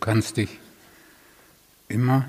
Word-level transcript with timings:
Du 0.00 0.06
kannst 0.06 0.38
dich 0.38 0.58
immer 1.88 2.24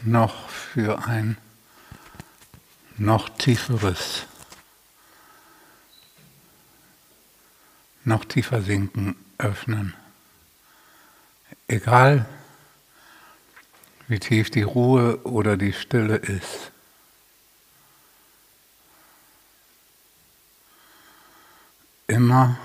noch 0.00 0.48
für 0.48 1.04
ein 1.04 1.36
noch 2.96 3.28
tieferes, 3.28 4.24
noch 8.04 8.24
tiefer 8.24 8.62
sinken 8.62 9.14
öffnen. 9.36 9.92
Egal 11.68 12.24
wie 14.08 14.20
tief 14.20 14.48
die 14.48 14.62
Ruhe 14.62 15.18
oder 15.24 15.58
die 15.58 15.74
Stille 15.74 16.16
ist. 16.16 16.72
Immer 22.06 22.58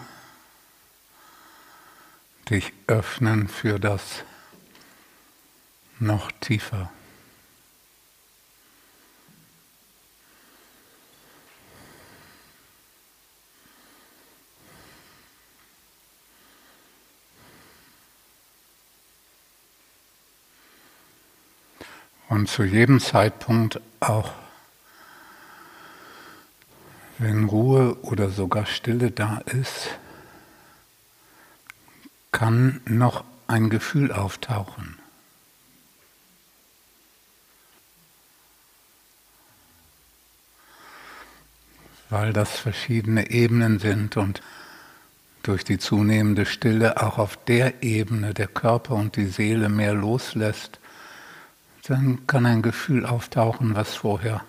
dich 2.50 2.74
öffnen 2.88 3.48
für 3.48 3.80
das 3.80 4.24
noch 6.00 6.32
tiefer. 6.40 6.92
Und 22.30 22.50
zu 22.50 22.64
jedem 22.64 23.00
Zeitpunkt 23.00 23.80
auch, 24.00 24.34
wenn 27.18 27.46
Ruhe 27.46 27.98
oder 28.04 28.30
sogar 28.30 28.66
Stille 28.66 29.12
da 29.12 29.40
ist, 29.40 29.98
kann 32.38 32.82
noch 32.86 33.24
ein 33.48 33.72
Gefühl 33.72 34.12
auftauchen. 34.12 35.00
Weil 42.12 42.34
das 42.34 42.52
verschiedene 42.60 43.32
Ebenen 43.32 43.80
sind 43.80 44.18
und 44.18 44.44
durch 45.42 45.64
die 45.64 45.80
zunehmende 45.80 46.46
Stille 46.46 47.02
auch 47.02 47.18
auf 47.18 47.44
der 47.46 47.82
Ebene 47.82 48.36
der 48.36 48.48
Körper 48.48 48.94
und 48.94 49.16
die 49.16 49.26
Seele 49.26 49.68
mehr 49.68 49.96
loslässt, 49.96 50.80
dann 51.88 52.28
kann 52.28 52.46
ein 52.46 52.62
Gefühl 52.62 53.08
auftauchen, 53.08 53.74
was 53.74 53.96
vorher 53.96 54.44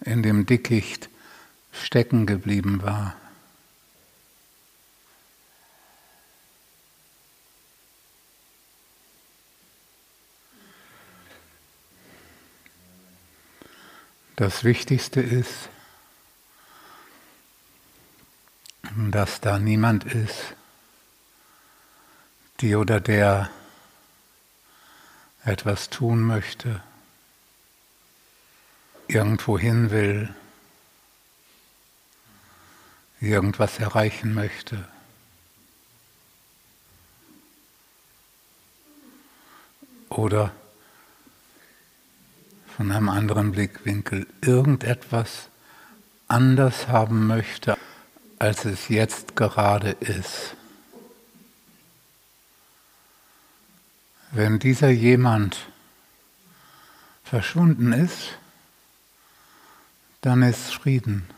in 0.00 0.24
dem 0.24 0.46
Dickicht 0.46 1.08
stecken 1.70 2.26
geblieben 2.26 2.82
war. 2.82 3.14
Das 14.40 14.64
Wichtigste 14.64 15.20
ist, 15.20 15.68
dass 18.96 19.42
da 19.42 19.58
niemand 19.58 20.04
ist, 20.04 20.54
die 22.60 22.74
oder 22.74 23.00
der 23.00 23.50
etwas 25.44 25.90
tun 25.90 26.22
möchte, 26.22 26.82
irgendwo 29.08 29.58
hin 29.58 29.90
will, 29.90 30.34
irgendwas 33.20 33.78
erreichen 33.78 34.32
möchte. 34.32 34.88
Oder 40.08 40.50
von 42.80 42.92
einem 42.92 43.10
anderen 43.10 43.52
Blickwinkel 43.52 44.26
irgendetwas 44.40 45.50
anders 46.28 46.88
haben 46.88 47.26
möchte, 47.26 47.76
als 48.38 48.64
es 48.64 48.88
jetzt 48.88 49.36
gerade 49.36 49.90
ist. 49.90 50.56
Wenn 54.30 54.58
dieser 54.58 54.88
jemand 54.88 55.58
verschwunden 57.22 57.92
ist, 57.92 58.38
dann 60.22 60.42
ist 60.42 60.72
Frieden. 60.72 61.28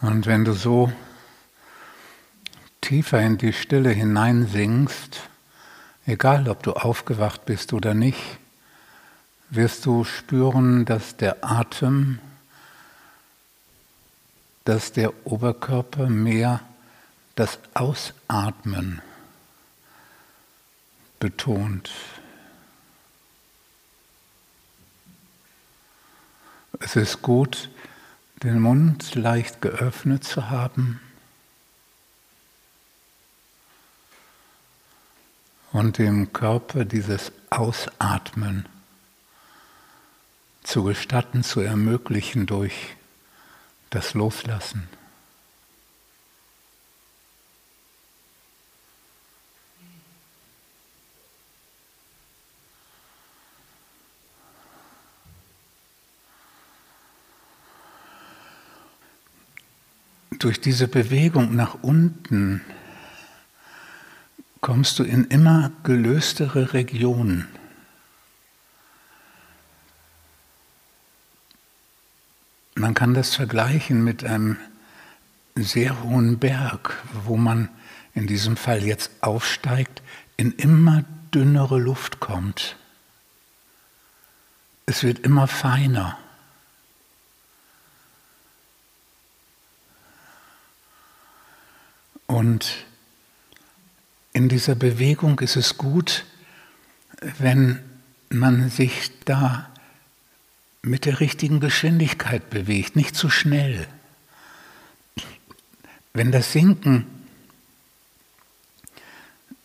Und 0.00 0.24
wenn 0.24 0.46
du 0.46 0.54
so 0.54 0.90
tiefer 2.80 3.20
in 3.20 3.38
die 3.38 3.52
Stille 3.52 3.90
hineinsingst, 3.90 5.20
egal 6.06 6.48
ob 6.48 6.62
du 6.62 6.72
aufgewacht 6.72 7.44
bist 7.44 7.72
oder 7.72 7.94
nicht, 7.94 8.38
wirst 9.50 9.86
du 9.86 10.04
spüren, 10.04 10.84
dass 10.84 11.16
der 11.16 11.44
Atem, 11.44 12.18
dass 14.64 14.92
der 14.92 15.26
Oberkörper 15.26 16.08
mehr 16.08 16.60
das 17.34 17.58
Ausatmen 17.74 19.02
betont. 21.18 21.90
Es 26.78 26.96
ist 26.96 27.22
gut, 27.22 27.70
den 28.42 28.60
Mund 28.60 29.14
leicht 29.14 29.60
geöffnet 29.60 30.24
zu 30.24 30.48
haben 30.48 31.00
und 35.72 35.98
dem 35.98 36.32
Körper 36.32 36.84
dieses 36.84 37.32
Ausatmen 37.50 38.66
zu 40.62 40.84
gestatten, 40.84 41.42
zu 41.42 41.60
ermöglichen 41.60 42.46
durch 42.46 42.96
das 43.90 44.14
Loslassen. 44.14 44.88
Durch 60.38 60.60
diese 60.60 60.88
Bewegung 60.88 61.54
nach 61.54 61.82
unten 61.82 62.62
kommst 64.70 65.00
du 65.00 65.02
in 65.02 65.24
immer 65.24 65.72
gelöstere 65.82 66.74
Regionen. 66.74 67.48
Man 72.76 72.94
kann 72.94 73.12
das 73.12 73.34
vergleichen 73.34 74.04
mit 74.04 74.22
einem 74.22 74.58
sehr 75.56 76.04
hohen 76.04 76.38
Berg, 76.38 77.02
wo 77.24 77.36
man 77.36 77.68
in 78.14 78.28
diesem 78.28 78.56
Fall 78.56 78.84
jetzt 78.84 79.10
aufsteigt, 79.22 80.02
in 80.36 80.52
immer 80.52 81.02
dünnere 81.34 81.80
Luft 81.80 82.20
kommt. 82.20 82.76
Es 84.86 85.02
wird 85.02 85.18
immer 85.18 85.48
feiner. 85.48 86.16
Und 92.28 92.86
in 94.32 94.48
dieser 94.48 94.74
Bewegung 94.74 95.40
ist 95.40 95.56
es 95.56 95.76
gut, 95.76 96.24
wenn 97.38 97.80
man 98.30 98.70
sich 98.70 99.10
da 99.24 99.68
mit 100.82 101.04
der 101.04 101.20
richtigen 101.20 101.60
Geschwindigkeit 101.60 102.48
bewegt, 102.48 102.96
nicht 102.96 103.14
zu 103.14 103.28
schnell. 103.28 103.86
Wenn 106.14 106.32
das 106.32 106.52
Sinken 106.52 107.06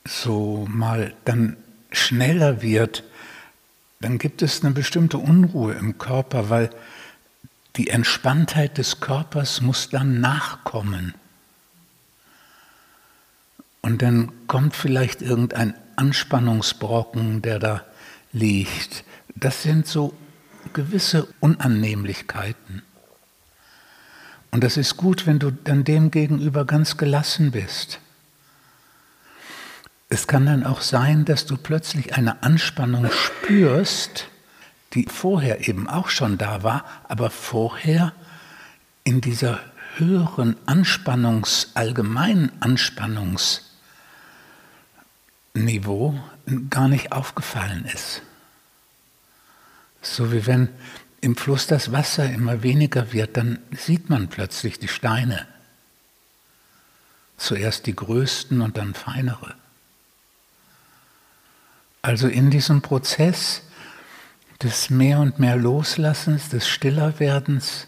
so 0.04 0.68
mal 0.70 1.14
dann 1.26 1.58
schneller 1.92 2.62
wird, 2.62 3.04
dann 4.02 4.18
gibt 4.18 4.42
es 4.42 4.64
eine 4.64 4.74
bestimmte 4.74 5.18
Unruhe 5.18 5.74
im 5.74 5.98
Körper, 5.98 6.50
weil 6.50 6.70
die 7.78 7.90
Entspanntheit 7.90 8.78
des 8.78 9.00
Körpers 9.00 9.62
muss 9.62 9.90
dann 9.90 10.20
nachkommen. 10.20 11.14
Und 13.86 14.02
dann 14.02 14.32
kommt 14.48 14.76
vielleicht 14.76 15.22
irgendein 15.22 15.76
Anspannungsbrocken, 15.96 17.44
der 17.44 17.60
da 17.60 17.86
liegt. 18.34 19.04
Das 19.36 19.62
sind 19.62 19.86
so 19.86 20.16
gewisse 20.74 21.28
Unannehmlichkeiten. 21.40 22.82
Und 24.50 24.64
das 24.64 24.78
ist 24.78 24.98
gut, 24.98 25.28
wenn 25.28 25.38
du 25.38 25.52
dann 25.52 25.84
dem 25.84 26.10
gegenüber 26.10 26.66
ganz 26.66 26.98
gelassen 26.98 27.52
bist. 27.52 28.00
Es 30.10 30.26
kann 30.26 30.48
dann 30.48 30.66
auch 30.66 30.82
sein, 30.82 31.24
dass 31.24 31.46
du 31.46 31.56
plötzlich 31.56 32.16
eine 32.16 32.42
Anspannung 32.42 33.12
spürst, 33.12 34.30
die 34.94 35.06
vorher 35.08 35.68
eben 35.68 35.88
auch 35.88 36.10
schon 36.10 36.40
da 36.40 36.64
war, 36.64 36.86
aber 37.08 37.30
vorher 37.30 38.14
in 39.04 39.22
dieser 39.22 39.60
höheren 39.98 40.56
Anspannungs, 40.66 41.70
allgemeinen 41.76 42.52
Anspannungsniveau 45.56 46.20
gar 46.70 46.88
nicht 46.88 47.12
aufgefallen 47.12 47.86
ist. 47.86 48.22
So 50.02 50.32
wie 50.32 50.46
wenn 50.46 50.70
im 51.22 51.36
Fluss 51.36 51.66
das 51.66 51.92
Wasser 51.92 52.30
immer 52.30 52.62
weniger 52.62 53.14
wird, 53.14 53.38
dann 53.38 53.60
sieht 53.72 54.10
man 54.10 54.28
plötzlich 54.28 54.78
die 54.78 54.88
Steine. 54.88 55.48
Zuerst 57.38 57.88
die 57.88 57.96
größten 57.96 58.62
und 58.62 58.78
dann 58.78 58.94
feinere. 58.94 59.56
Also 62.02 62.28
in 62.28 62.52
diesem 62.52 62.82
Prozess 62.82 63.64
des 64.62 64.90
mehr 64.90 65.20
und 65.20 65.40
mehr 65.40 65.56
Loslassens, 65.56 66.50
des 66.50 66.68
Stillerwerdens, 66.68 67.88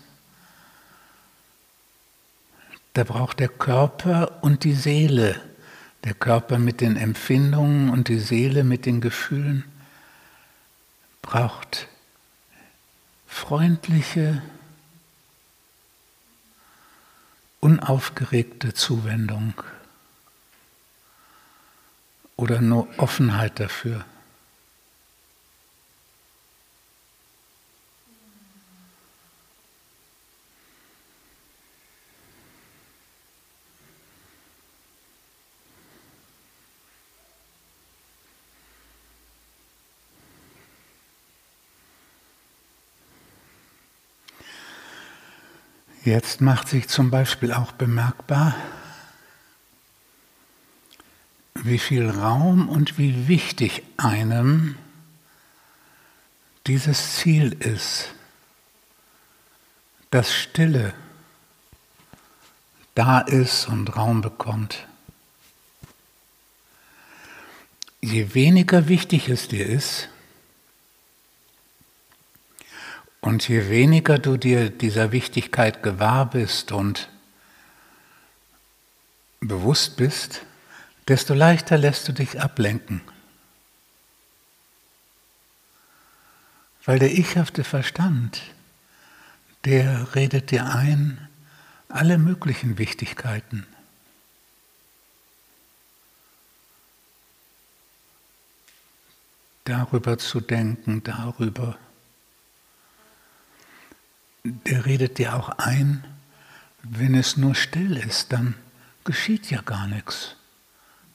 da 2.93 3.03
braucht 3.03 3.39
der 3.39 3.49
Körper 3.49 4.39
und 4.41 4.63
die 4.63 4.73
Seele, 4.73 5.39
der 6.03 6.13
Körper 6.13 6.59
mit 6.59 6.81
den 6.81 6.95
Empfindungen 6.95 7.89
und 7.89 8.07
die 8.07 8.19
Seele 8.19 8.63
mit 8.63 8.85
den 8.85 9.01
Gefühlen, 9.01 9.63
braucht 11.21 11.87
freundliche, 13.27 14.41
unaufgeregte 17.59 18.73
Zuwendung 18.73 19.53
oder 22.35 22.61
nur 22.61 22.87
Offenheit 22.97 23.59
dafür. 23.59 24.05
Jetzt 46.07 46.39
macht 46.39 46.69
sich 46.69 46.87
zum 46.87 47.11
Beispiel 47.11 47.51
auch 47.51 47.73
bemerkbar, 47.73 48.55
wie 51.53 51.79
viel 51.79 52.09
Raum 52.09 52.69
und 52.69 52.97
wie 52.97 53.27
wichtig 53.27 53.83
einem 53.97 54.77
dieses 56.65 57.17
Ziel 57.17 57.51
ist, 57.51 58.13
dass 60.09 60.33
Stille 60.33 60.93
da 62.95 63.19
ist 63.19 63.67
und 63.67 63.93
Raum 63.97 64.21
bekommt. 64.21 64.87
Je 67.99 68.33
weniger 68.33 68.87
wichtig 68.87 69.27
es 69.27 69.49
dir 69.49 69.65
ist, 69.65 70.07
Und 73.27 73.49
je 73.49 73.67
weniger 73.67 74.19
du 74.19 74.37
dir 74.37 74.69
dieser 74.69 75.11
Wichtigkeit 75.11 75.83
gewahr 75.83 76.29
bist 76.29 76.71
und 76.71 77.09
bewusst 79.41 79.97
bist, 79.97 80.43
desto 81.09 81.33
leichter 81.33 81.77
lässt 81.77 82.07
du 82.07 82.13
dich 82.13 82.39
ablenken. 82.39 83.01
Weil 86.85 86.99
der 86.99 87.11
ichhafte 87.11 87.65
Verstand, 87.65 88.41
der 89.65 90.15
redet 90.15 90.51
dir 90.51 90.65
ein 90.73 91.27
alle 91.89 92.17
möglichen 92.17 92.77
Wichtigkeiten. 92.77 93.67
Darüber 99.65 100.17
zu 100.17 100.39
denken, 100.39 101.03
darüber 101.03 101.77
der 104.65 104.85
redet 104.85 105.17
dir 105.17 105.35
auch 105.35 105.49
ein, 105.57 106.03
wenn 106.83 107.15
es 107.15 107.37
nur 107.37 107.55
still 107.55 107.97
ist, 107.97 108.31
dann 108.31 108.55
geschieht 109.03 109.49
ja 109.49 109.61
gar 109.61 109.87
nichts. 109.87 110.35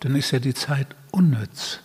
Dann 0.00 0.17
ist 0.17 0.31
ja 0.32 0.38
die 0.38 0.55
Zeit 0.55 0.88
unnütz. 1.11 1.81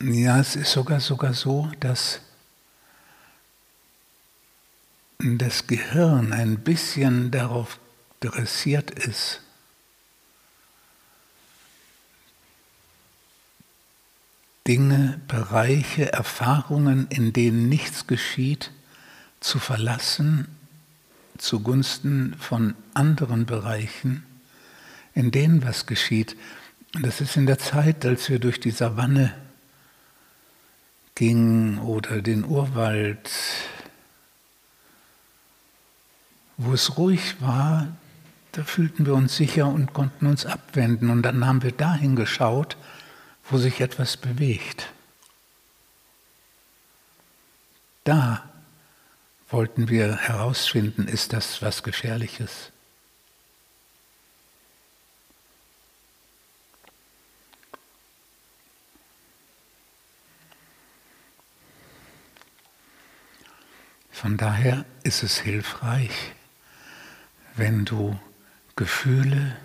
Ja, 0.00 0.40
es 0.40 0.56
ist 0.56 0.72
sogar 0.72 1.00
sogar 1.00 1.32
so, 1.32 1.70
dass 1.78 2.20
das 5.18 5.66
Gehirn 5.66 6.32
ein 6.32 6.58
bisschen 6.58 7.30
darauf 7.30 7.78
dressiert 8.20 8.90
ist, 8.90 9.40
Dinge, 14.66 15.20
Bereiche, 15.26 16.12
Erfahrungen, 16.12 17.06
in 17.08 17.32
denen 17.32 17.68
nichts 17.68 18.06
geschieht, 18.06 18.70
zu 19.40 19.58
verlassen 19.58 20.46
zugunsten 21.42 22.34
von 22.38 22.74
anderen 22.94 23.46
Bereichen, 23.46 24.24
in 25.14 25.30
denen 25.30 25.64
was 25.64 25.86
geschieht. 25.86 26.36
das 26.92 27.20
ist 27.20 27.36
in 27.36 27.46
der 27.46 27.58
Zeit, 27.58 28.04
als 28.06 28.28
wir 28.28 28.38
durch 28.38 28.60
die 28.60 28.70
Savanne 28.70 29.34
gingen 31.14 31.78
oder 31.78 32.22
den 32.22 32.44
Urwald, 32.44 33.30
wo 36.56 36.72
es 36.72 36.96
ruhig 36.96 37.40
war, 37.40 37.88
da 38.52 38.62
fühlten 38.62 39.06
wir 39.06 39.14
uns 39.14 39.36
sicher 39.36 39.66
und 39.66 39.94
konnten 39.94 40.26
uns 40.26 40.44
abwenden. 40.44 41.10
Und 41.10 41.22
dann 41.22 41.44
haben 41.44 41.62
wir 41.62 41.72
dahin 41.72 42.16
geschaut, 42.16 42.76
wo 43.48 43.58
sich 43.58 43.80
etwas 43.80 44.16
bewegt. 44.16 44.88
Da 48.04 48.48
wollten 49.50 49.88
wir 49.88 50.16
herausfinden, 50.16 51.06
ist 51.06 51.32
das 51.32 51.62
was 51.62 51.82
Gefährliches? 51.82 52.72
Von 64.10 64.36
daher 64.36 64.84
ist 65.02 65.24
es 65.24 65.38
hilfreich, 65.38 66.32
wenn 67.56 67.84
du 67.84 68.18
Gefühle, 68.76 69.56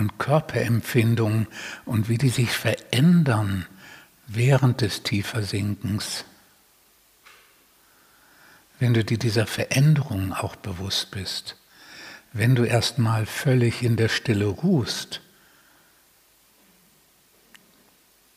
und 0.00 0.18
Körperempfindungen 0.18 1.46
und 1.84 2.08
wie 2.08 2.18
die 2.18 2.30
sich 2.30 2.50
verändern 2.50 3.66
während 4.26 4.80
des 4.80 5.02
Tiefersinkens. 5.02 6.24
Wenn 8.78 8.94
du 8.94 9.04
dir 9.04 9.18
dieser 9.18 9.46
Veränderung 9.46 10.32
auch 10.32 10.56
bewusst 10.56 11.10
bist, 11.10 11.56
wenn 12.32 12.54
du 12.54 12.64
erstmal 12.64 13.26
völlig 13.26 13.82
in 13.82 13.96
der 13.96 14.08
Stille 14.08 14.46
ruhst, 14.46 15.20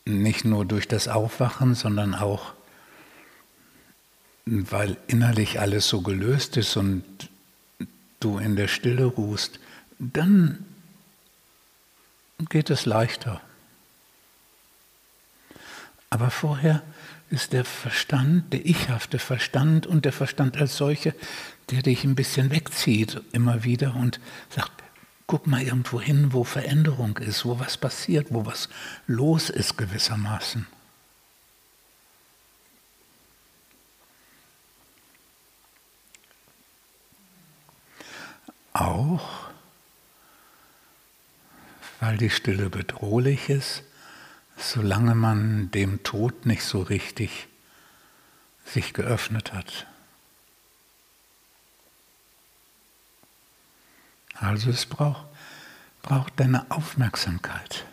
nicht 0.05 0.43
nur 0.43 0.65
durch 0.65 0.87
das 0.87 1.07
Aufwachen, 1.07 1.75
sondern 1.75 2.13
auch, 2.13 2.53
weil 4.45 4.97
innerlich 5.07 5.61
alles 5.61 5.87
so 5.87 6.01
gelöst 6.01 6.57
ist 6.57 6.75
und 6.75 7.03
du 8.19 8.37
in 8.37 8.57
der 8.57 8.67
Stille 8.67 9.05
ruhst, 9.05 9.59
dann 9.99 10.65
geht 12.49 12.69
es 12.69 12.85
leichter. 12.85 13.41
Aber 16.09 16.29
vorher 16.29 16.83
ist 17.29 17.53
der 17.53 17.65
Verstand, 17.65 18.53
der 18.53 18.65
ichhafte 18.65 19.17
Verstand 19.17 19.87
und 19.87 20.05
der 20.05 20.13
Verstand 20.13 20.57
als 20.57 20.77
solche, 20.77 21.15
der 21.71 21.81
dich 21.81 22.03
ein 22.03 22.15
bisschen 22.15 22.51
wegzieht 22.51 23.21
immer 23.31 23.63
wieder 23.63 23.95
und 23.95 24.19
sagt, 24.49 24.71
guck 25.25 25.47
mal 25.47 25.63
irgendwo 25.63 25.99
hin, 25.99 26.33
wo 26.33 26.43
Veränderung 26.43 27.17
ist, 27.17 27.45
wo 27.45 27.59
was 27.59 27.77
passiert, 27.77 28.27
wo 28.29 28.45
was 28.45 28.69
los 29.07 29.49
ist 29.49 29.77
gewissermaßen. 29.77 30.67
Auch 38.73 39.52
weil 42.03 42.17
die 42.17 42.29
Stille 42.29 42.69
bedrohlich 42.69 43.49
ist, 43.49 43.81
solange 44.57 45.15
man 45.15 45.71
dem 45.71 46.03
Tod 46.03 46.45
nicht 46.45 46.65
so 46.65 46.81
richtig 46.81 47.47
sich 48.65 48.93
geöffnet 48.93 49.53
hat. 49.53 49.87
Also 54.33 54.69
es 54.69 54.85
braucht, 54.85 55.25
braucht 56.01 56.37
deine 56.41 56.69
Aufmerksamkeit. 56.71 57.85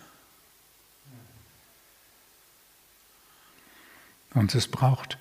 Und 4.34 4.56
es 4.56 4.66
braucht 4.66 5.18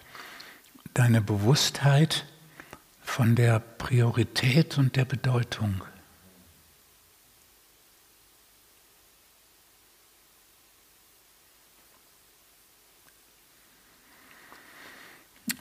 deine 0.95 1.21
Bewusstheit 1.21 2.25
von 3.03 3.35
der 3.35 3.59
Priorität 3.59 4.79
und 4.79 4.95
der 4.95 5.05
Bedeutung. 5.05 5.83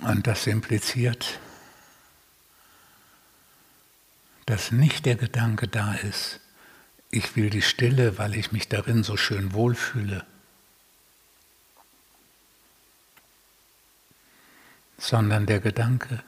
Und 0.09 0.27
das 0.27 0.47
impliziert, 0.47 1.39
dass 4.47 4.73
nicht 4.73 5.05
der 5.05 5.17
Gedanke 5.17 5.69
da 5.69 5.93
ist, 5.97 6.41
ich 7.11 7.37
will 7.37 7.51
die 7.51 7.61
Stille, 7.61 8.17
weil 8.17 8.35
ich 8.35 8.51
mich 8.51 8.69
darin 8.69 9.03
so 9.03 9.19
schön 9.19 9.53
wohlfühle, 9.53 10.25
sondern 14.97 15.45
der 15.45 15.61
Gedanke, 15.61 16.25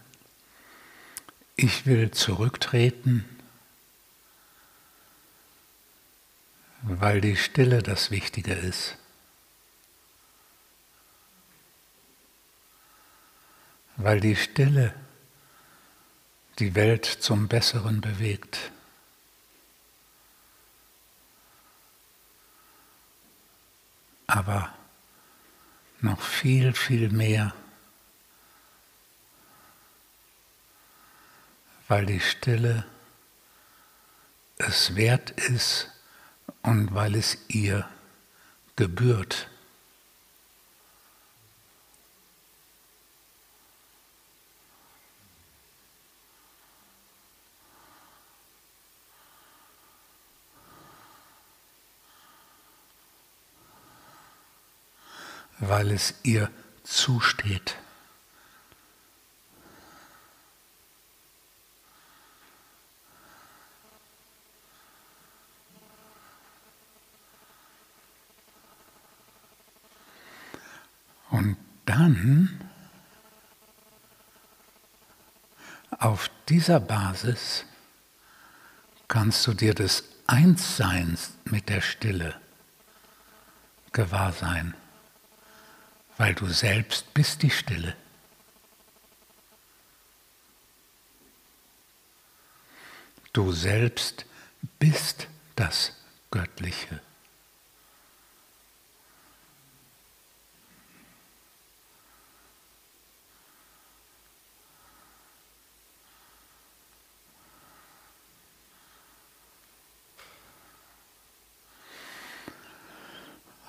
ich 1.56 1.86
will 1.86 2.10
zurücktreten, 2.10 3.24
weil 6.82 7.22
die 7.22 7.36
Stille 7.36 7.82
das 7.82 8.10
Wichtige 8.10 8.52
ist. 8.52 8.99
Weil 14.02 14.20
die 14.20 14.36
Stille 14.36 14.94
die 16.58 16.74
Welt 16.74 17.04
zum 17.04 17.48
Besseren 17.48 18.00
bewegt. 18.00 18.72
Aber 24.26 24.72
noch 26.00 26.20
viel, 26.20 26.72
viel 26.74 27.10
mehr 27.10 27.52
weil 31.90 32.06
die 32.06 32.20
Stille 32.20 32.86
es 34.58 34.94
wert 34.94 35.32
ist 35.32 35.90
und 36.62 36.94
weil 36.94 37.16
es 37.16 37.36
ihr 37.48 37.88
gebührt. 38.76 39.50
Weil 55.60 55.90
es 55.90 56.14
ihr 56.22 56.50
zusteht. 56.82 57.76
Und 71.30 71.56
dann 71.86 72.60
auf 75.98 76.30
dieser 76.48 76.80
Basis 76.80 77.64
kannst 79.06 79.46
du 79.46 79.54
dir 79.54 79.74
des 79.74 80.04
Einsseins 80.26 81.34
mit 81.44 81.68
der 81.68 81.80
Stille 81.82 82.34
gewahr 83.92 84.32
sein, 84.32 84.74
weil 86.20 86.34
du 86.34 86.48
selbst 86.48 87.14
bist 87.14 87.42
die 87.42 87.48
Stille. 87.48 87.96
Du 93.32 93.52
selbst 93.52 94.26
bist 94.78 95.28
das 95.56 95.96
Göttliche. 96.30 97.00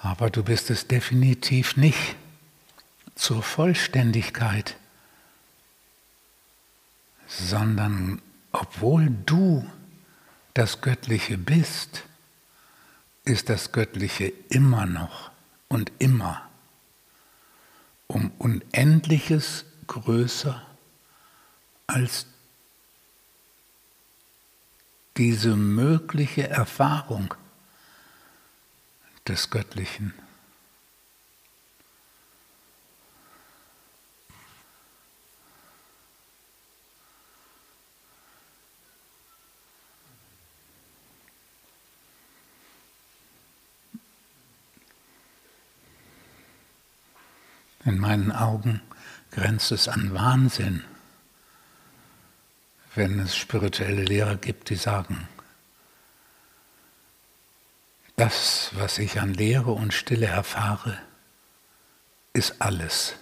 aber 0.04 0.30
du 0.30 0.44
bist 0.44 0.70
es 0.70 0.88
definitiv 0.88 1.78
nicht 1.78 2.16
zur 3.22 3.44
Vollständigkeit, 3.44 4.78
sondern 7.28 8.20
obwohl 8.52 9.12
du 9.28 9.70
das 10.56 10.82
Göttliche 10.82 11.38
bist, 11.38 12.02
ist 13.24 13.50
das 13.50 13.74
Göttliche 13.74 14.34
immer 14.50 14.88
noch 14.88 15.30
und 15.68 15.92
immer 16.00 16.50
um 18.08 18.32
Unendliches 18.40 19.66
größer 19.86 20.60
als 21.86 22.26
diese 25.18 25.56
mögliche 25.56 26.50
Erfahrung 26.50 27.36
des 29.28 29.52
Göttlichen. 29.52 30.12
In 47.84 47.98
meinen 47.98 48.32
Augen 48.32 48.82
grenzt 49.32 49.72
es 49.72 49.88
an 49.88 50.14
Wahnsinn, 50.14 50.84
wenn 52.94 53.20
es 53.20 53.36
spirituelle 53.36 54.04
Lehrer 54.04 54.36
gibt, 54.36 54.70
die 54.70 54.76
sagen, 54.76 55.28
das, 58.18 58.70
was 58.74 59.00
ich 59.00 59.20
an 59.20 59.34
Lehre 59.34 59.72
und 59.72 59.94
Stille 59.94 60.28
erfahre, 60.28 61.00
ist 62.34 62.62
alles. 62.62 63.16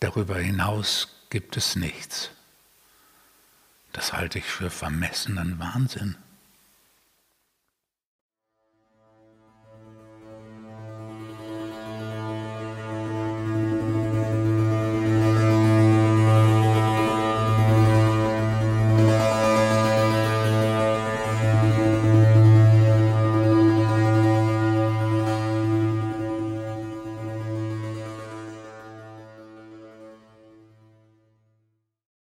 Darüber 0.00 0.38
hinaus 0.38 1.08
gibt 1.30 1.56
es 1.56 1.76
nichts. 1.76 2.30
Das 3.92 4.12
halte 4.12 4.38
ich 4.38 4.44
für 4.44 4.70
vermessenen 4.70 5.58
Wahnsinn. 5.58 6.16